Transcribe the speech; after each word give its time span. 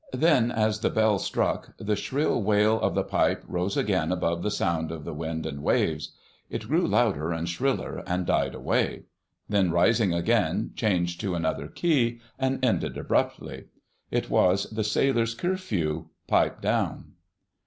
Then, 0.13 0.49
as 0.51 0.79
the 0.79 0.89
bell 0.89 1.19
struck, 1.19 1.75
the 1.77 1.95
shrill 1.95 2.41
wail 2.41 2.79
of 2.81 2.95
the 2.95 3.03
pipe 3.03 3.43
rose 3.47 3.77
again 3.77 4.11
above 4.11 4.41
the 4.41 4.49
sound 4.49 4.91
of 4.91 5.05
the 5.05 5.13
wind 5.13 5.45
and 5.45 5.61
waves. 5.61 6.13
It 6.49 6.67
grew 6.67 6.87
louder 6.87 7.31
and 7.31 7.47
shriller, 7.47 7.99
and 8.07 8.25
died 8.25 8.55
away: 8.55 9.03
then, 9.47 9.69
rising 9.69 10.11
again, 10.11 10.71
changed 10.75 11.21
to 11.21 11.35
another 11.35 11.67
key 11.67 12.19
and 12.39 12.65
ended 12.65 12.97
abruptly. 12.97 13.65
It 14.09 14.27
was 14.27 14.67
the 14.71 14.83
sailor's 14.83 15.35
Curfew—"Pipe 15.35 16.61
down." 16.61 17.11